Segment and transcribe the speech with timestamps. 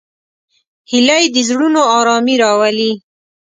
[0.91, 2.91] هیلۍ د زړونو آرامي راولي